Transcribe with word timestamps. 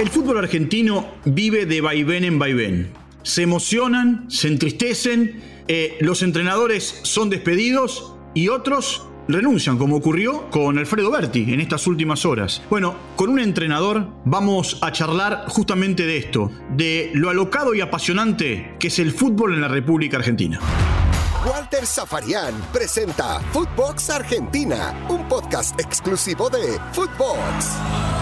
El 0.00 0.08
fútbol 0.08 0.38
argentino 0.38 1.10
vive 1.26 1.66
de 1.66 1.82
vaivén 1.82 2.24
en 2.24 2.38
vaivén. 2.38 2.90
Se 3.22 3.42
emocionan, 3.42 4.30
se 4.30 4.48
entristecen, 4.48 5.42
eh, 5.68 5.98
los 6.00 6.22
entrenadores 6.22 7.00
son 7.02 7.28
despedidos 7.28 8.14
y 8.32 8.48
otros 8.48 9.06
renuncian, 9.28 9.76
como 9.76 9.96
ocurrió 9.96 10.48
con 10.48 10.78
Alfredo 10.78 11.10
Berti 11.10 11.52
en 11.52 11.60
estas 11.60 11.86
últimas 11.86 12.24
horas. 12.24 12.62
Bueno, 12.70 12.96
con 13.14 13.28
un 13.28 13.40
entrenador 13.40 14.08
vamos 14.24 14.78
a 14.80 14.90
charlar 14.90 15.44
justamente 15.48 16.06
de 16.06 16.16
esto, 16.16 16.50
de 16.70 17.10
lo 17.12 17.28
alocado 17.28 17.74
y 17.74 17.82
apasionante 17.82 18.76
que 18.80 18.86
es 18.86 18.98
el 19.00 19.12
fútbol 19.12 19.52
en 19.52 19.60
la 19.60 19.68
República 19.68 20.16
Argentina. 20.16 20.58
Walter 21.44 21.84
Zafarian 21.84 22.54
presenta 22.72 23.40
Footbox 23.52 24.08
Argentina, 24.08 24.94
un 25.10 25.28
podcast 25.28 25.78
exclusivo 25.78 26.48
de 26.48 26.78
Footbox. 26.94 28.19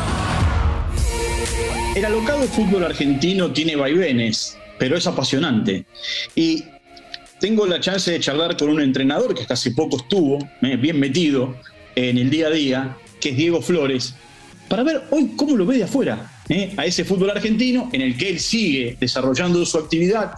El 1.98 2.04
alocado 2.04 2.42
fútbol 2.42 2.84
argentino 2.84 3.50
tiene 3.52 3.74
vaivenes, 3.74 4.56
pero 4.78 4.96
es 4.96 5.04
apasionante. 5.08 5.84
Y 6.36 6.62
tengo 7.40 7.66
la 7.66 7.80
chance 7.80 8.12
de 8.12 8.20
charlar 8.20 8.56
con 8.56 8.68
un 8.68 8.80
entrenador 8.80 9.34
que 9.34 9.42
hasta 9.42 9.54
hace 9.54 9.72
poco 9.72 9.96
estuvo 9.96 10.38
eh, 10.62 10.76
bien 10.76 11.00
metido 11.00 11.56
en 11.96 12.18
el 12.18 12.30
día 12.30 12.46
a 12.46 12.50
día, 12.50 12.96
que 13.20 13.30
es 13.30 13.36
Diego 13.36 13.60
Flores, 13.60 14.14
para 14.68 14.84
ver 14.84 15.02
hoy 15.10 15.32
cómo 15.34 15.56
lo 15.56 15.66
ve 15.66 15.78
de 15.78 15.82
afuera, 15.82 16.30
eh, 16.48 16.72
a 16.76 16.86
ese 16.86 17.04
fútbol 17.04 17.30
argentino 17.30 17.90
en 17.92 18.02
el 18.02 18.16
que 18.16 18.28
él 18.28 18.38
sigue 18.38 18.96
desarrollando 19.00 19.66
su 19.66 19.76
actividad 19.76 20.34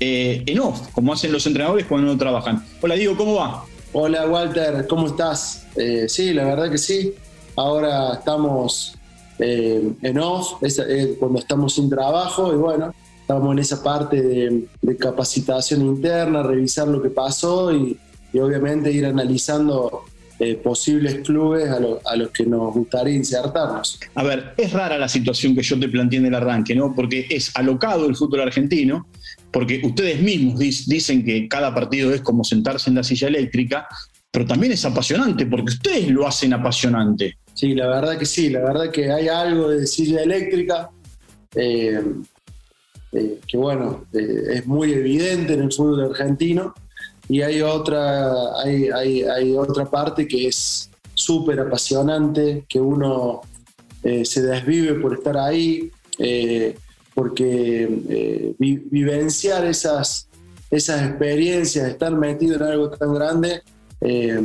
eh, 0.00 0.42
en 0.44 0.60
off, 0.60 0.88
como 0.92 1.14
hacen 1.14 1.32
los 1.32 1.46
entrenadores 1.46 1.86
cuando 1.86 2.08
no 2.08 2.18
trabajan. 2.18 2.66
Hola 2.82 2.96
Diego, 2.96 3.16
¿cómo 3.16 3.36
va? 3.36 3.64
Hola 3.94 4.26
Walter, 4.26 4.86
¿cómo 4.86 5.06
estás? 5.06 5.66
sí, 6.08 6.34
la 6.34 6.44
verdad 6.44 6.70
que 6.70 6.76
sí. 6.76 7.14
Ahora 7.56 8.12
estamos 8.12 8.98
eh, 9.38 9.92
en 10.02 10.18
off, 10.18 10.62
eh, 10.62 11.16
cuando 11.18 11.38
estamos 11.38 11.74
sin 11.74 11.88
trabajo 11.88 12.52
y 12.52 12.56
bueno, 12.56 12.92
estamos 13.20 13.52
en 13.52 13.58
esa 13.58 13.82
parte 13.82 14.20
de, 14.20 14.96
capacitación 14.98 15.82
interna, 15.82 16.42
revisar 16.42 16.88
lo 16.88 17.00
que 17.02 17.10
pasó 17.10 17.72
y, 17.72 17.98
obviamente 18.40 18.92
ir 18.92 19.04
analizando 19.06 20.04
eh, 20.38 20.54
posibles 20.54 21.20
clubes 21.24 21.68
a, 21.68 21.78
a, 22.04 22.16
los 22.16 22.30
que 22.30 22.46
nos 22.46 22.72
gustaría 22.72 23.14
insertarnos. 23.14 23.98
A 24.14 24.22
ver, 24.22 24.54
es 24.56 24.72
rara 24.72 24.96
la 24.96 25.08
situación 25.08 25.56
que 25.56 25.62
yo 25.62 25.78
te 25.80 25.88
planteé 25.88 26.20
en 26.20 26.26
el 26.26 26.34
arranque, 26.34 26.74
¿no? 26.74 26.94
Porque 26.94 27.26
es 27.28 27.50
alocado 27.56 28.06
el 28.06 28.14
fútbol 28.14 28.42
argentino, 28.42 29.08
porque 29.50 29.80
ustedes 29.82 30.20
mismos 30.20 30.58
dicen 30.58 31.24
que 31.24 31.48
cada 31.48 31.74
partido 31.74 32.12
es 32.12 32.20
como 32.20 32.44
sentarse 32.44 32.90
en 32.90 32.96
la 32.96 33.02
silla 33.02 33.28
eléctrica, 33.28 33.88
pero 34.30 34.46
también 34.46 34.72
es 34.72 34.84
apasionante, 34.84 35.46
porque 35.46 35.72
ustedes 35.72 36.08
lo 36.08 36.26
hacen 36.26 36.52
apasionante. 36.52 37.38
Sí, 37.58 37.74
la 37.74 37.88
verdad 37.88 38.16
que 38.16 38.24
sí, 38.24 38.50
la 38.50 38.60
verdad 38.60 38.92
que 38.92 39.10
hay 39.10 39.26
algo 39.26 39.70
de 39.70 39.84
silla 39.84 40.22
eléctrica 40.22 40.92
eh, 41.56 42.04
eh, 43.10 43.40
que 43.48 43.56
bueno, 43.56 44.04
eh, 44.12 44.44
es 44.52 44.66
muy 44.68 44.92
evidente 44.92 45.54
en 45.54 45.62
el 45.62 45.72
fútbol 45.72 46.04
argentino 46.04 46.72
y 47.28 47.42
hay 47.42 47.60
otra, 47.60 48.62
hay, 48.62 48.90
hay, 49.24 49.56
otra 49.56 49.86
parte 49.86 50.28
que 50.28 50.46
es 50.46 50.88
súper 51.14 51.58
apasionante, 51.58 52.64
que 52.68 52.80
uno 52.80 53.40
se 54.02 54.40
desvive 54.40 54.94
por 54.94 55.14
estar 55.14 55.36
ahí, 55.36 55.90
porque 57.12 58.54
vivenciar 58.56 59.66
esas, 59.66 60.28
esas 60.70 61.08
experiencias, 61.08 61.88
estar 61.88 62.12
metido 62.12 62.54
en 62.54 62.62
algo 62.62 62.90
tan 62.90 63.12
grande, 63.12 63.62
eh, 64.00 64.40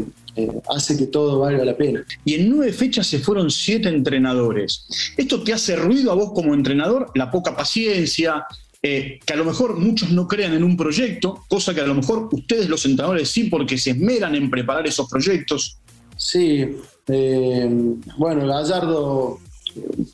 hace 0.69 0.97
que 0.97 1.07
todo 1.07 1.39
valga 1.39 1.63
la 1.63 1.77
pena. 1.77 2.05
Y 2.25 2.35
en 2.35 2.49
nueve 2.49 2.73
fechas 2.73 3.07
se 3.07 3.19
fueron 3.19 3.51
siete 3.51 3.89
entrenadores. 3.89 4.85
¿Esto 5.17 5.43
te 5.43 5.53
hace 5.53 5.75
ruido 5.75 6.11
a 6.11 6.15
vos 6.15 6.31
como 6.33 6.53
entrenador? 6.53 7.11
La 7.15 7.29
poca 7.29 7.55
paciencia, 7.55 8.45
eh, 8.81 9.19
que 9.25 9.33
a 9.33 9.37
lo 9.37 9.45
mejor 9.45 9.77
muchos 9.77 10.11
no 10.11 10.27
crean 10.27 10.53
en 10.53 10.63
un 10.63 10.75
proyecto, 10.75 11.43
cosa 11.47 11.73
que 11.73 11.81
a 11.81 11.87
lo 11.87 11.95
mejor 11.95 12.29
ustedes 12.31 12.67
los 12.67 12.85
entrenadores 12.85 13.29
sí, 13.29 13.45
porque 13.45 13.77
se 13.77 13.91
esmeran 13.91 14.35
en 14.35 14.49
preparar 14.49 14.87
esos 14.87 15.09
proyectos. 15.09 15.77
Sí, 16.17 16.67
eh, 17.07 17.69
bueno, 18.17 18.47
Gallardo 18.47 19.39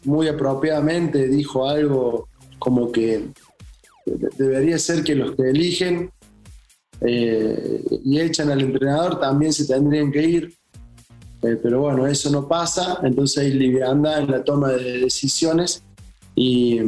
muy 0.05 0.27
apropiadamente 0.27 1.27
dijo 1.27 1.67
algo 1.67 2.27
como 2.59 2.91
que 2.91 3.25
debería 4.37 4.77
ser 4.79 5.03
que 5.03 5.15
los 5.15 5.35
que 5.35 5.49
eligen 5.49 6.11
eh, 7.01 7.83
y 8.03 8.19
echan 8.19 8.49
al 8.49 8.61
entrenador, 8.61 9.19
también 9.19 9.53
se 9.53 9.65
tendrían 9.65 10.11
que 10.11 10.23
ir. 10.23 10.53
Eh, 11.41 11.57
pero 11.61 11.81
bueno, 11.81 12.05
eso 12.05 12.29
no 12.29 12.47
pasa, 12.47 12.99
entonces 13.03 13.37
hay 13.37 13.53
liviandad 13.53 14.19
en 14.19 14.31
la 14.31 14.43
toma 14.43 14.69
de 14.73 14.99
decisiones 14.99 15.83
y, 16.35 16.81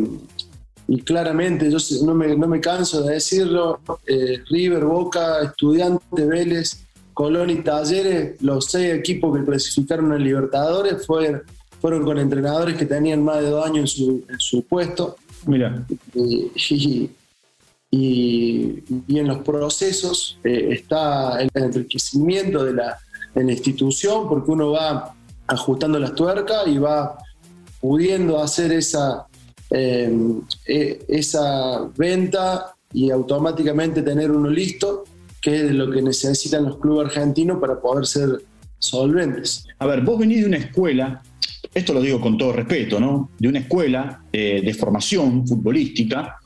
y 0.90 1.02
claramente, 1.04 1.72
yo 1.72 1.78
no 2.06 2.14
me, 2.14 2.36
no 2.36 2.48
me, 2.48 2.60
canso 2.60 3.02
de 3.04 3.14
decirlo, 3.14 3.80
eh, 4.06 4.40
River, 4.50 4.84
Boca, 4.84 5.42
Estudiantes, 5.44 6.28
Vélez, 6.28 6.84
Colón 7.14 7.50
y 7.50 7.64
Talleres, 7.64 8.42
los 8.42 8.66
seis 8.66 8.94
equipos 8.94 9.38
que 9.38 9.46
clasificaron 9.46 10.12
a 10.12 10.18
Libertadores 10.18 11.06
fueron, 11.06 11.44
fueron 11.80 12.04
con 12.04 12.18
entrenadores 12.18 12.76
que 12.76 12.86
tenían 12.86 13.24
más 13.24 13.42
de 13.42 13.50
dos 13.50 13.66
años 13.66 13.80
en 13.80 13.88
su, 13.88 14.26
en 14.28 14.40
su 14.40 14.64
puesto. 14.64 15.16
Mira. 15.46 15.86
y, 16.14 16.52
y, 16.56 17.10
en 17.92 19.28
los 19.28 19.40
procesos 19.40 20.40
eh, 20.44 20.70
está 20.72 21.42
el 21.42 21.50
enriquecimiento 21.54 22.64
de 22.64 22.74
la, 22.74 22.98
institución 23.34 24.28
porque 24.28 24.52
uno 24.52 24.72
va 24.72 25.16
ajustando 25.48 25.98
las 25.98 26.14
tuercas 26.16 26.68
y 26.68 26.78
va 26.78 27.18
pudiendo 27.80 28.42
hacer 28.42 28.74
esa, 28.74 29.26
em, 29.70 30.42
e, 30.68 31.00
esa 31.08 31.90
venta 31.96 32.76
y 32.92 33.10
automáticamente 33.10 34.02
tener 34.02 34.32
uno 34.32 34.50
listo, 34.50 35.06
que 35.42 35.66
es 35.66 35.72
lo 35.72 35.90
que 35.90 36.02
necesitan 36.02 36.66
los 36.66 36.78
clubes 36.78 37.08
argentinos 37.08 37.60
para 37.60 37.80
poder 37.80 38.06
ser 38.06 38.44
solventes. 38.80 39.66
A 39.80 39.86
ver, 39.86 40.02
vos 40.02 40.20
venís 40.20 40.42
de 40.42 40.48
una 40.48 40.58
escuela, 40.58 41.24
esto 41.74 41.94
lo 41.94 42.02
digo 42.02 42.20
con 42.20 42.38
todo 42.38 42.52
respeto, 42.52 43.00
¿no? 43.00 43.30
De 43.40 43.48
una 43.48 43.60
escuela 43.60 44.26
eh, 44.34 44.62
de 44.62 44.74
formación 44.74 45.48
futbolística, 45.48 46.38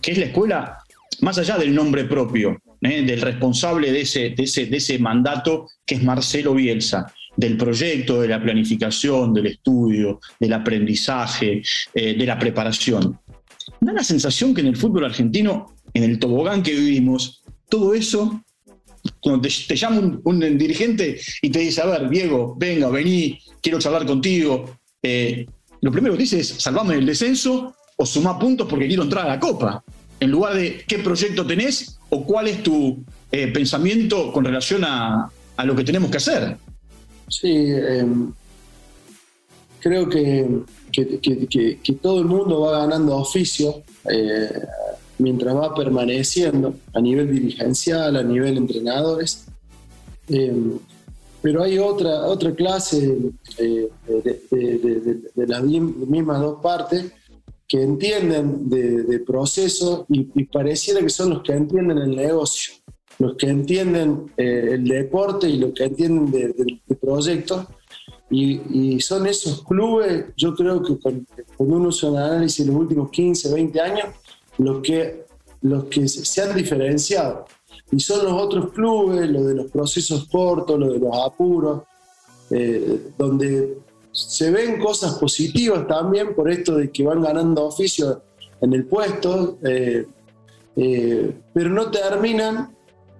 que 0.00 0.12
es 0.12 0.18
la 0.18 0.26
escuela 0.26 0.78
más 1.22 1.38
allá 1.38 1.58
del 1.58 1.74
nombre 1.74 2.04
propio, 2.04 2.60
¿eh? 2.80 3.02
del 3.02 3.20
responsable 3.20 3.92
de 3.92 4.02
ese, 4.02 4.30
de, 4.30 4.76
ese, 4.76 4.98
mandato 4.98 5.68
que 5.84 5.96
es 5.96 6.02
Marcelo 6.02 6.54
Bielsa, 6.54 7.12
del 7.36 7.56
proyecto, 7.56 8.20
de 8.20 8.28
la 8.28 8.42
planificación, 8.42 9.32
del 9.32 9.46
estudio, 9.46 10.20
del 10.38 10.52
aprendizaje, 10.52 11.62
eh, 11.94 12.14
de 12.14 12.26
la 12.26 12.38
preparación. 12.38 13.18
Da 13.80 13.92
la 13.92 14.04
sensación 14.04 14.54
que 14.54 14.60
en 14.60 14.68
el 14.68 14.76
fútbol 14.76 15.04
argentino, 15.04 15.74
en 15.94 16.04
el 16.04 16.18
tobogán 16.18 16.62
que 16.62 16.72
vivimos, 16.72 17.42
todo 17.68 17.94
eso, 17.94 18.42
cuando 19.20 19.48
te, 19.48 19.76
llama 19.76 20.20
un, 20.24 20.58
dirigente 20.58 21.18
y 21.40 21.50
te 21.50 21.60
dice, 21.60 21.80
a 21.80 21.86
ver, 21.86 22.08
Diego, 22.08 22.56
venga, 22.58 22.88
vení, 22.90 23.38
quiero 23.62 23.78
charlar 23.78 24.04
contigo, 24.04 24.78
eh, 25.02 25.46
lo 25.80 25.90
primero 25.90 26.14
que 26.14 26.22
dice 26.22 26.40
es, 26.40 26.48
salvame 26.48 26.96
del 26.96 27.06
descenso 27.06 27.74
o 27.96 28.04
sumá 28.04 28.38
puntos 28.38 28.66
porque 28.68 28.86
quiero 28.86 29.02
entrar 29.02 29.24
a 29.24 29.30
la 29.30 29.40
Copa 29.40 29.82
en 30.20 30.30
lugar 30.30 30.54
de 30.54 30.84
qué 30.86 30.98
proyecto 30.98 31.46
tenés 31.46 31.98
o 32.10 32.24
cuál 32.24 32.48
es 32.48 32.62
tu 32.62 33.02
eh, 33.32 33.48
pensamiento 33.48 34.32
con 34.32 34.44
relación 34.44 34.84
a, 34.84 35.30
lo 35.64 35.76
que 35.76 35.84
tenemos 35.84 36.10
que 36.10 36.16
hacer. 36.16 36.56
Sí, 37.28 37.52
em, 37.52 38.32
creo 39.78 40.08
que, 40.08 40.46
que, 40.90 41.92
todo 42.00 42.20
el 42.20 42.24
mundo 42.24 42.62
va 42.62 42.80
ganando 42.80 43.16
oficio 43.16 43.82
eh, 44.10 44.50
mientras 45.18 45.54
va 45.54 45.74
permaneciendo 45.74 46.74
a 46.94 47.00
nivel 47.00 47.30
dirigencial, 47.30 48.16
a 48.16 48.22
nivel 48.22 48.56
entrenadores. 48.56 49.44
Em, 50.28 50.78
pero 51.42 51.62
hay 51.62 51.78
otra, 51.78 52.26
otra 52.26 52.54
clase 52.54 53.18
eh, 53.58 53.88
de, 54.06 55.46
las 55.46 55.62
mismas 55.62 56.40
dos 56.40 56.60
partes 56.62 57.12
que 57.70 57.80
entienden 57.80 58.68
de, 58.68 59.20
proceso 59.20 60.04
y, 60.08 60.24
pareciera 60.46 61.00
que 61.00 61.08
son 61.08 61.30
los 61.30 61.42
que 61.44 61.52
entienden 61.52 61.98
el 61.98 62.16
negocio, 62.16 62.74
los 63.20 63.36
que 63.36 63.46
entienden 63.46 64.32
eh, 64.36 64.70
el 64.72 64.84
deporte 64.88 65.48
y 65.48 65.56
los 65.56 65.72
que 65.72 65.84
entienden 65.84 66.32
de, 66.32 66.78
de 66.84 66.96
proyectos. 66.96 67.66
Y, 68.28 69.00
son 69.00 69.28
esos 69.28 69.62
clubes, 69.62 70.26
yo 70.36 70.52
creo 70.56 70.82
que 70.82 70.98
con, 70.98 71.24
hizo 71.88 72.10
un 72.10 72.16
análisis 72.18 72.58
en 72.66 72.72
los 72.72 72.76
últimos 72.82 73.10
15, 73.10 73.54
20 73.54 73.80
años, 73.80 74.06
los 74.58 74.82
que, 74.82 75.26
los 75.62 75.84
que 75.84 76.08
se 76.08 76.42
han 76.42 76.56
diferenciado. 76.56 77.44
Y 77.92 78.00
son 78.00 78.24
los 78.24 78.32
otros 78.32 78.72
clubes, 78.72 79.30
los 79.30 79.46
de 79.46 79.54
los 79.54 79.70
procesos 79.70 80.26
cortos, 80.26 80.76
los 80.76 80.94
de 80.94 80.98
los 80.98 81.16
apuros, 81.24 81.82
eh, 82.50 83.12
donde 83.16 83.78
se 84.12 84.50
ven 84.50 84.80
cosas 84.80 85.14
positivas 85.14 85.86
también 85.86 86.34
por 86.34 86.50
esto 86.50 86.76
de 86.76 86.90
que 86.90 87.04
van 87.04 87.22
ganando 87.22 87.66
oficio 87.66 88.22
en 88.60 88.72
el 88.72 88.84
puesto, 88.84 89.58
eh, 89.64 90.06
eh, 90.76 91.36
pero 91.52 91.70
no 91.70 91.90
terminan 91.90 92.74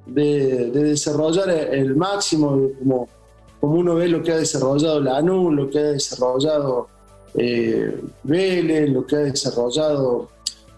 de, 0.06 0.70
desarrollar 0.70 1.50
el 1.50 1.94
máximo, 1.96 2.70
como, 2.78 3.08
como 3.60 3.74
uno 3.74 3.94
ve 3.94 4.08
lo 4.08 4.22
que 4.22 4.32
ha 4.32 4.36
desarrollado 4.36 5.00
la 5.00 5.18
ANU, 5.18 5.50
lo 5.50 5.70
que 5.70 5.78
ha 5.78 5.92
desarrollado 5.92 6.88
eh, 7.34 8.00
Vélez, 8.22 8.90
lo 8.90 9.06
que 9.06 9.16
ha 9.16 9.20
desarrollado, 9.20 10.28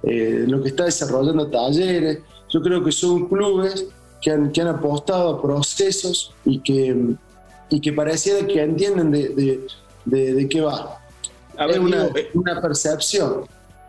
eh, 0.02 0.44
lo 0.46 0.62
que 0.62 0.68
está 0.68 0.84
desarrollando 0.84 1.48
Talleres. 1.48 2.18
Yo 2.48 2.60
creo 2.60 2.84
que 2.84 2.92
son 2.92 3.28
clubes 3.28 3.86
que 4.20 4.30
han, 4.30 4.52
que 4.52 4.60
han 4.60 4.68
apostado 4.68 5.30
a 5.30 5.42
procesos 5.42 6.34
y 6.44 6.58
que, 6.60 7.14
y 7.70 7.80
que 7.80 7.92
pareciera 7.92 8.46
que 8.46 8.62
entienden 8.62 9.10
de, 9.10 9.28
de, 9.30 9.66
qué 10.10 10.60
va. 10.60 10.98
A 11.56 11.66
ver, 11.66 11.80
una, 11.80 12.06
eh, 12.06 12.30
una 12.34 12.60
percepción. 12.60 13.44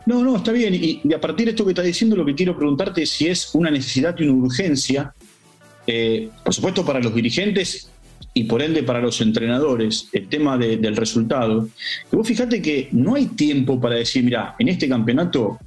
No, 0.05 0.23
no, 0.23 0.37
está 0.37 0.51
bien. 0.51 0.73
Y, 0.75 1.01
a 1.13 1.19
partir 1.19 1.45
de 1.45 1.51
esto 1.51 1.63
que 1.63 1.71
está 1.71 1.81
diciendo, 1.81 2.15
lo 2.15 2.25
que 2.25 2.35
quiero 2.35 2.57
preguntarte 2.57 3.03
es 3.03 3.09
si 3.09 3.27
es 3.27 3.53
una 3.53 3.71
necesidad 3.71 4.15
y 4.19 4.23
una 4.23 4.45
urgencia, 4.45 5.13
eh, 5.87 6.29
por 6.43 6.53
supuesto 6.53 6.85
para 6.85 6.99
los 6.99 7.13
dirigentes 7.15 7.89
y 8.33 8.45
por 8.45 8.61
ende 8.61 8.83
para 8.83 8.99
los 8.99 9.21
entrenadores, 9.21 10.09
el 10.11 10.27
tema 10.27 10.57
del 10.57 10.95
resultado. 10.95 11.69
Que 12.09 12.15
vos 12.15 12.27
fíjate 12.27 12.61
que 12.61 12.89
no 12.91 13.15
hay 13.15 13.27
tiempo 13.27 13.79
para 13.79 13.95
decir, 13.95 14.23
mira, 14.23 14.55
en 14.59 14.69
este 14.69 14.89
campeonato 14.89 15.59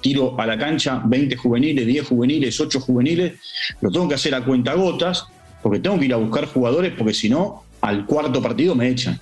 tiro 0.00 0.38
a 0.38 0.46
la 0.46 0.58
cancha 0.58 1.00
20 1.04 1.36
juveniles, 1.36 1.86
10 1.86 2.08
juveniles, 2.08 2.60
8 2.60 2.80
juveniles, 2.80 3.34
lo 3.80 3.90
tengo 3.90 4.08
que 4.08 4.16
hacer 4.16 4.34
a 4.34 4.44
cuenta 4.44 4.74
gotas, 4.74 5.26
porque 5.62 5.78
tengo 5.78 5.98
que 5.98 6.06
ir 6.06 6.14
a 6.14 6.16
buscar 6.16 6.46
jugadores, 6.46 6.92
porque 6.98 7.14
si 7.14 7.30
no, 7.30 7.62
al 7.80 8.04
cuarto 8.04 8.42
partido 8.42 8.74
me 8.74 8.88
echan. 8.88 9.20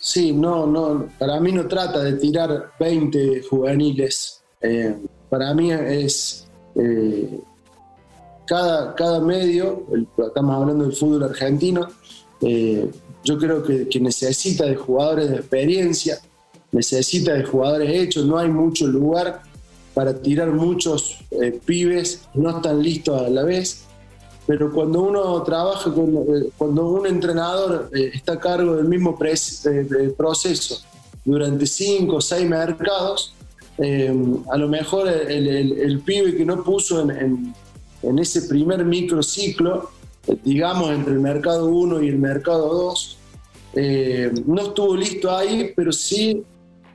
Sí, 0.00 0.32
no, 0.32 0.66
no, 0.66 1.08
para 1.18 1.40
mí 1.40 1.52
no 1.52 1.66
trata 1.66 2.02
de 2.02 2.14
tirar 2.14 2.72
20 2.78 3.42
juveniles. 3.42 4.40
Eh, 4.60 4.94
para 5.28 5.52
mí 5.54 5.72
es 5.72 6.46
eh, 6.76 7.40
cada, 8.46 8.94
cada 8.94 9.20
medio, 9.20 9.84
estamos 10.26 10.54
hablando 10.54 10.84
del 10.84 10.94
fútbol 10.94 11.24
argentino, 11.24 11.88
eh, 12.40 12.88
yo 13.24 13.36
creo 13.36 13.62
que, 13.62 13.88
que, 13.88 14.00
necesita 14.00 14.64
de 14.64 14.76
jugadores 14.76 15.30
de 15.30 15.36
experiencia, 15.36 16.20
necesita 16.70 17.34
de 17.34 17.44
jugadores 17.44 17.90
hechos, 17.90 18.24
no 18.24 18.38
hay 18.38 18.48
mucho 18.48 18.86
lugar 18.86 19.42
para 19.92 20.14
tirar 20.14 20.52
muchos 20.52 21.18
pibes, 21.64 22.22
no 22.34 22.56
están 22.56 22.80
listos 22.80 23.20
a 23.20 23.28
la 23.28 23.42
vez 23.42 23.87
pero 24.48 24.72
cuando 24.72 25.02
uno 25.02 25.42
trabaja, 25.42 25.90
eh, 25.90 26.48
cuando 26.56 26.88
un 26.88 27.06
entrenador 27.06 27.90
eh, 27.94 28.12
está 28.14 28.32
a 28.32 28.40
cargo 28.40 28.76
del 28.76 28.88
mismo 28.88 29.18
proceso 29.18 30.80
durante 31.22 31.66
cinco 31.66 32.16
o 32.16 32.20
seis 32.22 32.48
mercados, 32.48 33.34
eh, 33.76 34.10
a 34.50 34.56
lo 34.56 34.66
mejor 34.66 35.06
el, 35.06 36.00
pibe 36.00 36.34
que 36.34 36.46
no 36.46 36.64
puso 36.64 37.02
en, 37.10 37.54
ese 38.18 38.48
primer 38.48 38.86
microciclo, 38.86 39.90
digamos 40.42 40.92
entre 40.92 41.12
el 41.12 41.20
mercado 41.20 41.66
1 41.66 42.02
y 42.04 42.08
el 42.08 42.18
mercado 42.18 42.94
2, 42.94 43.18
no 44.46 44.62
estuvo 44.62 44.96
listo 44.96 45.30
ahí, 45.30 45.74
pero 45.76 45.92
sí 45.92 46.42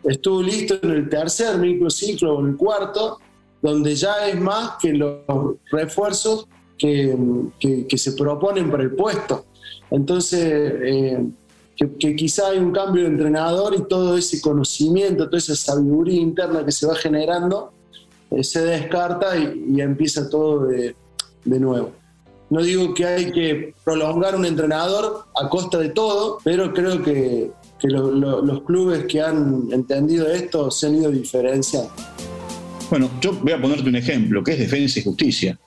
estuvo 0.04 0.42
listo 0.42 0.80
en 0.82 0.90
el 0.90 1.08
tercer 1.08 1.60
microciclo 1.60 2.36
o 2.36 2.40
en 2.42 2.50
el 2.54 2.58
cuarto, 2.58 3.20
donde 3.62 3.94
ya 3.94 4.28
es 4.28 4.42
más 4.42 4.72
que 4.82 4.92
los 4.94 5.20
refuerzos 5.72 6.48
que, 6.78 7.98
se 7.98 8.12
proponen 8.14 8.70
para 8.70 8.84
el 8.84 8.92
puesto. 8.92 9.46
Entonces, 9.92 10.74
eh, 10.84 11.26
que, 11.76 12.16
quizá 12.16 12.50
hay 12.50 12.60
un 12.60 12.72
cambio 12.72 13.04
de 13.04 13.10
entrenador 13.10 13.76
y 13.76 13.84
todo 13.88 14.18
ese 14.18 14.42
conocimiento, 14.42 15.26
toda 15.26 15.38
esa 15.38 15.56
sabiduría 15.56 16.20
interna 16.20 16.66
que 16.66 16.72
se 16.72 16.86
va 16.86 16.96
generando, 16.96 17.72
eh, 18.32 18.44
se 18.44 18.64
descarta 18.64 19.38
y, 19.38 19.80
empieza 19.82 20.30
todo 20.30 20.68
de, 20.68 20.96
nuevo. 21.46 21.92
No 22.50 22.62
digo 22.62 22.94
que 22.94 23.06
hay 23.06 23.32
que 23.32 23.74
prolongar 23.84 24.36
un 24.36 24.46
entrenador 24.46 25.26
a 25.36 25.50
costa 25.50 25.80
de 25.80 25.90
todo, 25.90 26.38
pero 26.44 26.74
creo 26.74 27.02
que, 27.02 27.52
los 27.82 28.62
clubes 28.62 29.06
que 29.08 29.20
han 29.20 29.68
entendido 29.72 30.26
esto 30.28 30.72
se 30.72 30.88
han 30.88 30.96
ido 30.96 31.12
diferenciando. 31.12 31.92
Bueno, 32.90 33.10
yo 33.20 33.34
voy 33.34 33.52
a 33.52 33.62
ponerte 33.62 33.90
un 33.90 33.98
ejemplo, 33.98 34.42
que 34.42 34.54
es 34.54 34.60
Defensa 34.60 35.00
y 35.00 35.04
Justicia. 35.04 35.60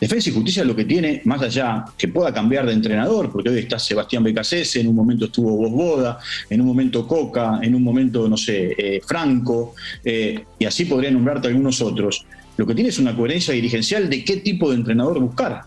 Defensa 0.00 0.30
y 0.30 0.32
Justicia 0.32 0.64
lo 0.64 0.74
que 0.74 0.84
tiene, 0.84 1.22
más 1.24 1.42
allá 1.42 1.84
que 1.96 2.08
pueda 2.08 2.32
cambiar 2.32 2.66
de 2.66 2.72
entrenador, 2.72 3.30
porque 3.30 3.50
hoy 3.50 3.58
está 3.60 3.78
Sebastián 3.78 4.22
Becasese, 4.22 4.80
en 4.80 4.88
un 4.88 4.94
momento 4.94 5.26
estuvo 5.26 5.56
Bosboda, 5.56 6.18
en 6.48 6.60
un 6.60 6.66
momento 6.66 7.06
Coca, 7.06 7.60
en 7.62 7.74
un 7.74 7.82
momento, 7.82 8.28
no 8.28 8.36
sé, 8.36 8.74
eh, 8.76 9.00
Franco, 9.06 9.74
eh, 10.04 10.44
y 10.58 10.64
así 10.64 10.84
podría 10.84 11.10
nombrarte 11.10 11.48
algunos 11.48 11.80
otros. 11.80 12.24
Lo 12.56 12.66
que 12.66 12.74
tiene 12.74 12.90
es 12.90 12.98
una 12.98 13.16
coherencia 13.16 13.54
dirigencial 13.54 14.08
de 14.10 14.24
qué 14.24 14.38
tipo 14.38 14.70
de 14.70 14.76
entrenador 14.76 15.18
buscar. 15.20 15.62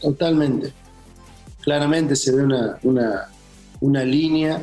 Totalmente. 0.00 0.72
Claramente 1.60 2.16
se 2.16 2.34
ve 2.34 2.44
una, 2.82 4.04
línea 4.04 4.62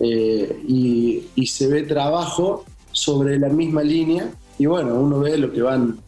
eh, 0.00 0.62
y 0.66 1.46
se 1.46 1.68
ve 1.68 1.82
trabajo 1.82 2.64
sobre 2.92 3.38
la 3.38 3.48
misma 3.48 3.82
línea 3.82 4.28
y 4.58 4.66
bueno, 4.66 4.94
uno 4.94 5.20
ve 5.20 5.38
lo 5.38 5.52
que 5.52 5.62
van 5.62 5.98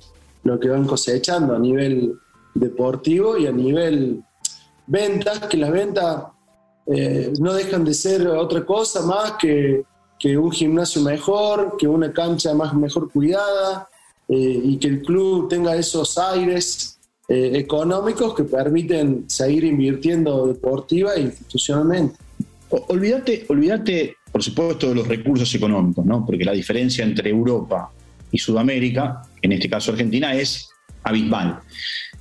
lo 0.45 0.59
que 0.59 0.69
van 0.69 0.87
cosechando 0.87 1.55
a 1.55 1.59
nivel 1.59 2.15
deportivo 2.55 3.37
y 3.37 3.47
a 3.47 3.53
nivel 3.53 4.23
ventas, 4.87 5.41
que 5.41 5.57
las 5.57 5.71
ventas 5.71 6.25
eh, 6.87 7.33
no 7.39 7.53
dejan 7.53 7.85
de 7.85 7.95
ser 7.95 8.27
otra 8.27 8.65
cosa 8.65 9.03
más 9.03 9.35
que, 9.39 9.85
un 10.37 10.51
gimnasio 10.51 11.01
mejor, 11.03 11.77
que 11.79 11.89
una 11.89 12.13
cancha 12.13 12.53
más 12.53 12.75
mejor 12.75 13.11
cuidada 13.11 13.89
eh, 14.29 14.61
y 14.65 14.77
que 14.77 14.89
el 14.89 15.03
club 15.03 15.49
tenga 15.49 15.75
esos 15.77 16.19
aires 16.19 16.99
eh, 17.29 17.53
económicos 17.55 18.35
que 18.35 18.45
permiten 18.45 19.25
seguir 19.29 19.65
invirtiendo 19.65 20.47
deportiva 20.47 21.15
e 21.15 21.23
institucionalmente. 21.23 22.17
Olvídate, 22.89 23.47
olvídate, 23.49 24.17
por 24.31 24.43
supuesto, 24.43 24.89
de 24.91 24.97
los 24.97 25.09
recursos 25.09 25.53
económicos, 25.55 26.05
¿no? 26.05 26.25
porque 26.27 26.45
la 26.45 26.53
diferencia 26.53 27.05
entre 27.05 27.31
Europa 27.31 27.91
y 28.33 28.39
Sudamérica, 28.39 29.23
en 29.43 29.53
este 29.53 29.69
caso 29.69 29.93
Argentina, 29.93 30.35
es 30.35 30.69
abismal. 31.03 31.61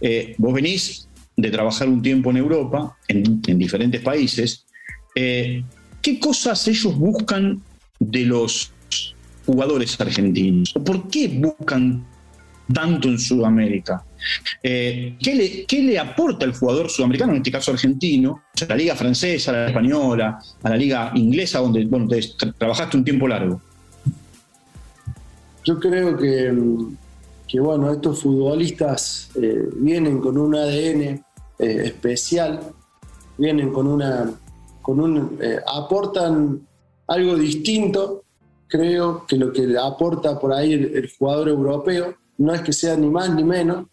Eh, 0.01 0.35
vos 0.37 0.53
venís 0.53 1.07
de 1.35 1.51
trabajar 1.51 1.87
un 1.87 2.01
tiempo 2.01 2.31
en 2.31 2.37
Europa, 2.37 2.97
en, 3.07 3.41
diferentes 3.41 4.01
países. 4.01 4.65
Eh, 5.15 5.63
¿Qué 6.01 6.19
cosas 6.19 6.67
ellos 6.67 6.97
buscan 6.97 7.61
de 7.99 8.25
los 8.25 8.71
jugadores 9.45 9.99
argentinos? 9.99 10.73
¿Por 10.85 11.09
qué 11.09 11.27
buscan 11.27 12.05
tanto 12.73 13.07
en 13.07 13.19
Sudamérica? 13.19 14.03
Eh, 14.61 15.15
¿qué, 15.21 15.65
le, 15.81 15.99
aporta 15.99 16.45
el 16.45 16.53
jugador 16.53 16.89
sudamericano, 16.89 17.31
en 17.31 17.37
este 17.37 17.51
caso 17.51 17.71
argentino, 17.71 18.43
a 18.61 18.65
la 18.65 18.75
liga 18.75 18.95
francesa, 18.95 19.51
a 19.51 19.53
la 19.53 19.67
española, 19.67 20.39
a 20.63 20.69
la 20.69 20.77
liga 20.77 21.11
inglesa, 21.15 21.59
donde 21.59 21.85
bueno, 21.85 22.07
trabajaste 22.57 22.97
un 22.97 23.03
tiempo 23.03 23.27
largo? 23.27 23.61
Yo 25.69 25.79
creo 25.79 26.17
que, 26.17 26.51
que 27.47 27.59
bueno, 27.59 27.91
estos 27.91 28.23
futbolistas 28.23 29.29
eh, 29.35 29.69
vienen 29.75 30.19
con 30.19 30.35
un 30.35 30.55
ADN 30.55 31.01
eh, 31.03 31.21
especial, 31.59 32.59
vienen 33.37 33.71
con 33.71 33.85
una, 33.85 34.33
con 34.81 34.99
un, 34.99 35.37
eh, 35.39 35.59
aportan 35.67 36.67
algo 37.05 37.35
distinto, 37.35 38.23
creo 38.67 39.27
que 39.27 39.35
lo 39.37 39.53
que 39.53 39.77
aporta 39.77 40.39
por 40.39 40.53
ahí 40.53 40.73
el, 40.73 41.07
jugador 41.19 41.49
europeo, 41.49 42.15
no 42.39 42.51
es 42.51 42.61
que 42.61 42.73
sea 42.73 42.97
ni 42.97 43.11
más 43.11 43.29
ni 43.35 43.43
menos, 43.43 43.85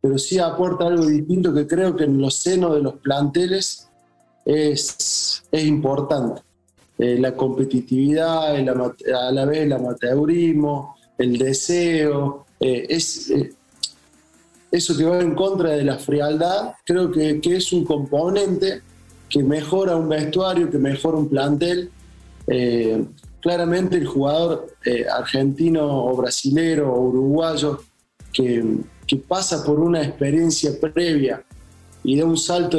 pero 0.00 0.18
sí 0.18 0.40
aporta 0.40 0.88
algo 0.88 1.06
distinto 1.06 1.54
que 1.54 1.68
creo 1.68 1.94
que 1.94 2.02
en 2.02 2.20
los 2.20 2.34
senos 2.34 2.74
de 2.74 2.82
los 2.82 2.94
planteles 2.94 3.88
es, 4.44 5.44
es 5.52 5.64
importante. 5.64 6.42
La 6.98 7.36
competitividad, 7.36 8.54
a 8.54 9.32
la 9.32 9.44
vez 9.44 9.58
el 9.60 9.72
amateurismo, 9.72 10.93
el 11.18 11.38
deseo, 11.38 12.46
eh, 12.60 12.86
es, 12.88 13.30
eh, 13.30 13.52
eso 14.70 14.96
que 14.96 15.04
va 15.04 15.20
en 15.20 15.34
contra 15.34 15.70
de 15.70 15.84
la 15.84 15.98
frialdad, 15.98 16.74
creo 16.84 17.10
que, 17.10 17.40
es 17.44 17.72
un 17.72 17.84
componente 17.84 18.82
que 19.28 19.42
mejora 19.42 19.96
un 19.96 20.08
vestuario, 20.08 20.70
que 20.70 20.78
mejora 20.78 21.18
un 21.18 21.28
plantel. 21.28 21.90
claramente 23.40 23.96
el 23.96 24.06
jugador 24.06 24.66
argentino 25.10 25.82
o 26.06 26.16
brasilero 26.16 26.92
o 26.92 27.08
uruguayo 27.08 27.80
que, 28.32 28.64
que, 29.06 29.16
pasa 29.16 29.62
por 29.64 29.80
una 29.80 30.02
experiencia 30.02 30.70
previa 30.80 31.42
y 32.02 32.18
da 32.18 32.24
un 32.24 32.36
salto 32.36 32.78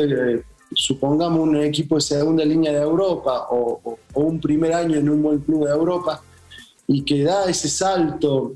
supongamos 0.76 1.40
un 1.40 1.58
equipo 1.58 1.96
de 1.96 2.02
segunda 2.02 2.46
línea 2.46 2.72
de 2.72 2.82
Europa 2.82 3.48
o, 3.50 3.98
un 4.14 4.40
primer 4.40 4.74
año 4.74 4.98
en 4.98 5.10
un 5.10 5.22
buen 5.22 5.40
club 5.40 5.66
de 5.66 5.72
Europa 5.72 6.22
y 6.88 7.04
que 7.04 7.24
da 7.24 7.50
ese 7.50 7.68
salto 7.70 8.56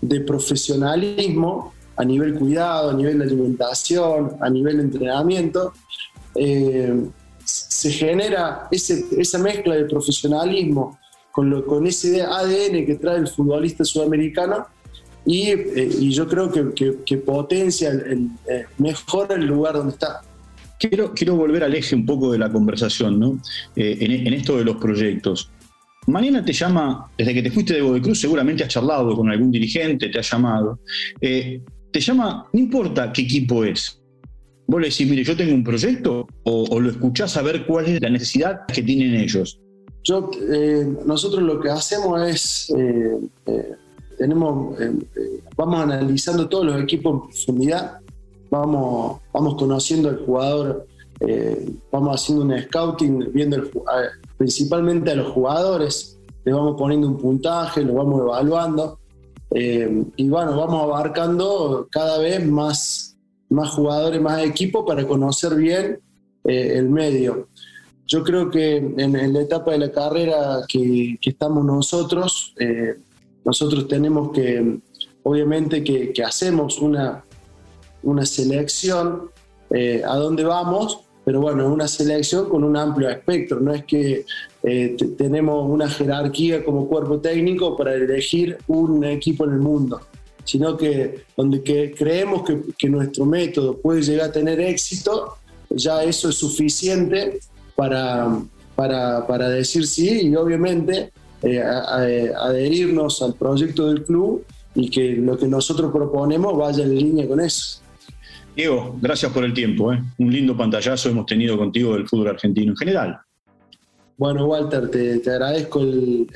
de 0.00 0.20
profesionalismo 0.20 1.72
a 1.96 2.04
nivel 2.04 2.34
cuidado, 2.34 2.90
a 2.90 2.94
nivel 2.94 3.18
de 3.18 3.24
alimentación, 3.24 4.36
a 4.40 4.50
nivel 4.50 4.80
entrenamiento, 4.80 5.72
eh, 6.34 7.04
se 7.44 7.90
genera 7.90 8.68
esa 8.70 9.38
mezcla 9.38 9.74
de 9.74 9.84
profesionalismo 9.84 10.98
con, 11.30 11.62
con 11.62 11.86
ese 11.86 12.22
ADN 12.22 12.86
que 12.86 12.98
trae 13.00 13.18
el 13.18 13.28
futbolista 13.28 13.84
sudamericano 13.84 14.66
y, 15.26 15.48
eh, 15.48 15.90
yo 16.10 16.28
creo 16.28 16.50
que, 16.50 17.16
potencia, 17.18 17.90
el, 17.90 18.28
eh, 18.48 18.64
mejora 18.78 19.36
el 19.36 19.46
lugar 19.46 19.74
donde 19.74 19.92
está. 19.92 20.20
Quiero, 20.78 21.12
quiero 21.14 21.36
volver 21.36 21.64
al 21.64 21.74
eje 21.74 21.94
un 21.94 22.04
poco 22.04 22.30
de 22.30 22.38
la 22.38 22.50
conversación, 22.50 23.18
¿no? 23.18 23.38
En, 23.74 24.34
esto 24.34 24.58
de 24.58 24.64
los 24.64 24.76
proyectos. 24.76 25.50
Mañana 26.06 26.44
te 26.44 26.52
llama, 26.52 27.10
desde 27.16 27.34
que 27.34 27.42
te 27.42 27.50
fuiste 27.50 27.74
de 27.74 27.80
Godoy 27.80 28.00
Cruz, 28.00 28.20
seguramente 28.20 28.62
has 28.62 28.68
charlado 28.68 29.14
con 29.16 29.30
algún 29.30 29.50
dirigente, 29.50 30.08
te 30.08 30.18
ha 30.18 30.22
llamado. 30.22 30.80
Eh, 31.20 31.60
te 31.90 32.00
llama, 32.00 32.46
no 32.52 32.60
importa 32.60 33.12
qué 33.12 33.22
equipo 33.22 33.64
es. 33.64 34.00
Vos 34.66 34.80
le 34.80 34.88
decís, 34.88 35.08
mire, 35.08 35.22
yo 35.24 35.36
tengo 35.36 35.54
un 35.54 35.62
proyecto, 35.62 36.26
o, 36.44 36.80
lo 36.80 36.90
escuchás 36.90 37.36
a 37.36 37.42
ver 37.42 37.66
cuál 37.66 37.86
es 37.86 38.00
la 38.00 38.10
necesidad 38.10 38.60
que 38.66 38.82
tienen 38.82 39.14
ellos. 39.14 39.60
Yo, 40.02 40.30
eh, 40.52 40.86
nosotros 41.06 41.42
lo 41.42 41.60
que 41.60 41.70
hacemos 41.70 42.20
es, 42.28 42.72
eh, 42.76 43.76
tenemos, 44.18 44.76
vamos 45.56 45.80
analizando 45.80 46.48
todos 46.48 46.66
los 46.66 46.82
equipos 46.82 47.14
en 47.14 47.20
profundidad, 47.28 47.98
vamos, 48.50 49.20
vamos 49.32 49.54
conociendo 49.56 50.08
al 50.08 50.24
jugador, 50.24 50.86
vamos 51.90 52.20
haciendo 52.20 52.44
un 52.44 52.58
scouting, 52.62 53.32
viendo 53.32 53.56
el, 53.56 53.70
principalmente 54.44 55.10
a 55.10 55.14
los 55.14 55.32
jugadores, 55.32 56.18
le 56.44 56.52
vamos 56.52 56.76
poniendo 56.76 57.08
un 57.08 57.16
puntaje, 57.16 57.82
lo 57.82 57.94
vamos 57.94 58.20
evaluando 58.20 58.98
eh, 59.50 60.04
y 60.16 60.28
bueno, 60.28 60.54
vamos 60.54 60.82
abarcando 60.82 61.88
cada 61.90 62.18
vez 62.18 62.46
más, 62.46 63.16
más 63.48 63.70
jugadores, 63.70 64.20
más 64.20 64.44
equipos 64.44 64.84
para 64.86 65.06
conocer 65.06 65.54
bien 65.54 65.98
eh, 66.44 66.74
el 66.76 66.90
medio. 66.90 67.48
Yo 68.06 68.22
creo 68.22 68.50
que 68.50 68.76
en, 68.76 69.32
la 69.32 69.40
etapa 69.40 69.70
de 69.70 69.78
la 69.78 69.90
carrera 69.90 70.60
que, 70.68 71.18
estamos 71.22 71.64
nosotros, 71.64 72.52
eh, 72.60 72.96
nosotros 73.46 73.88
tenemos 73.88 74.30
que, 74.30 74.78
obviamente 75.22 75.82
que, 75.82 76.12
que 76.12 76.22
hacemos 76.22 76.82
una, 76.82 77.24
una 78.02 78.26
selección 78.26 79.30
a 80.06 80.16
dónde 80.16 80.44
vamos, 80.44 81.00
pero 81.24 81.40
bueno, 81.40 81.64
es 81.64 81.70
una 81.70 81.88
selección 81.88 82.48
con 82.48 82.64
un 82.64 82.76
amplio 82.76 83.08
espectro, 83.08 83.58
no 83.60 83.72
es 83.72 83.84
que 83.84 84.26
eh, 84.62 84.96
tenemos 85.16 85.68
una 85.68 85.88
jerarquía 85.88 86.64
como 86.64 86.86
cuerpo 86.86 87.18
técnico 87.18 87.76
para 87.76 87.94
elegir 87.94 88.58
un 88.66 89.04
equipo 89.04 89.44
en 89.44 89.52
el 89.52 89.58
mundo, 89.58 90.00
sino 90.44 90.76
que 90.76 91.24
donde 91.36 91.62
que 91.62 91.94
creemos 91.96 92.42
que, 92.76 92.88
nuestro 92.88 93.24
método 93.24 93.78
puede 93.78 94.02
llegar 94.02 94.28
a 94.28 94.32
tener 94.32 94.60
éxito, 94.60 95.36
ya 95.70 96.04
eso 96.04 96.28
es 96.28 96.36
suficiente 96.36 97.40
para, 97.74 98.38
para, 98.76 99.48
decir 99.48 99.86
sí 99.86 100.28
y 100.28 100.36
obviamente 100.36 101.10
eh, 101.42 101.62
adherirnos 101.62 103.22
al 103.22 103.34
proyecto 103.34 103.88
del 103.88 104.04
club 104.04 104.44
y 104.74 104.90
que 104.90 105.12
lo 105.12 105.38
que 105.38 105.46
nosotros 105.46 105.90
proponemos 105.92 106.56
vaya 106.56 106.84
en 106.84 106.94
línea 106.94 107.26
con 107.26 107.40
eso. 107.40 107.83
Diego, 108.56 108.96
gracias 109.00 109.32
por 109.32 109.44
el 109.44 109.52
tiempo. 109.52 109.92
¿eh? 109.92 110.02
Un 110.18 110.32
lindo 110.32 110.56
pantallazo 110.56 111.08
hemos 111.08 111.26
tenido 111.26 111.58
contigo 111.58 111.94
del 111.94 112.08
fútbol 112.08 112.28
argentino 112.28 112.72
en 112.72 112.76
general. 112.76 113.18
Bueno, 114.16 114.46
Walter, 114.46 114.88
te, 114.90 115.20
agradezco 115.28 115.80
el, 115.80 116.28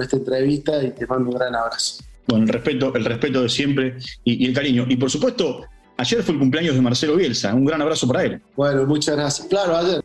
esta 0.00 0.16
entrevista 0.16 0.82
y 0.82 0.92
te 0.92 1.06
mando 1.06 1.30
un 1.30 1.36
gran 1.36 1.54
abrazo. 1.54 2.02
Bueno, 2.26 2.44
el 2.44 2.50
respeto, 2.50 2.94
el 2.94 3.04
respeto 3.04 3.42
de 3.42 3.48
siempre 3.48 3.96
y, 4.24 4.46
el 4.46 4.54
cariño. 4.54 4.86
Y 4.88 4.96
por 4.96 5.10
supuesto, 5.10 5.64
ayer 5.98 6.22
fue 6.22 6.34
el 6.34 6.40
cumpleaños 6.40 6.74
de 6.74 6.80
Marcelo 6.80 7.16
Bielsa. 7.16 7.54
Un 7.54 7.66
gran 7.66 7.82
abrazo 7.82 8.08
para 8.08 8.24
él. 8.24 8.40
Bueno, 8.56 8.86
muchas 8.86 9.16
gracias. 9.16 9.46
Claro, 9.48 9.76
ayer. 9.76 10.02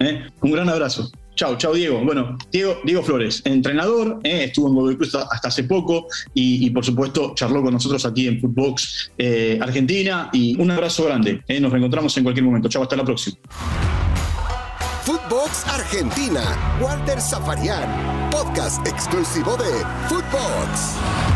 ¿Eh? 0.00 0.26
Un 0.42 0.52
gran 0.52 0.68
abrazo. 0.68 1.10
Chao, 1.38 1.56
chao 1.56 1.72
Diego. 1.72 2.04
Bueno, 2.04 2.36
Diego, 2.50 2.78
Diego 2.82 3.00
Flores, 3.00 3.42
entrenador, 3.44 4.18
eh, 4.24 4.46
estuvo 4.46 4.66
en 4.66 4.74
Godoy 4.74 4.96
Cruz 4.96 5.14
hasta 5.14 5.46
hace 5.46 5.62
poco 5.62 6.08
y, 6.34 6.68
por 6.70 6.84
supuesto 6.84 7.32
charló 7.36 7.62
con 7.62 7.74
nosotros 7.74 8.04
aquí 8.04 8.26
en 8.26 8.40
Footbox 8.40 9.12
eh, 9.16 9.56
Argentina 9.62 10.30
y 10.32 10.60
un 10.60 10.72
abrazo 10.72 11.04
grande. 11.04 11.40
Eh. 11.46 11.60
nos 11.60 11.70
reencontramos 11.70 12.16
en 12.16 12.24
cualquier 12.24 12.44
momento. 12.44 12.68
Chao, 12.68 12.82
hasta 12.82 12.96
la 12.96 13.04
próxima. 13.04 13.36
Footbox 15.04 15.64
Argentina, 15.68 16.42
Walter 16.82 17.20
Zafarian, 17.20 17.88
podcast 18.32 18.84
exclusivo 18.84 19.56
de 19.56 19.84
Footbox. 20.08 21.27